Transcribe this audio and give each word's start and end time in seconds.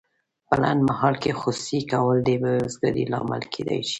په 0.47 0.55
لنډمهال 0.61 1.15
کې 1.23 1.31
خصوصي 1.39 1.79
کول 1.91 2.17
د 2.23 2.29
بې 2.41 2.51
روزګارۍ 2.61 3.03
لامل 3.11 3.41
کیدای 3.53 3.79
شي. 3.87 3.89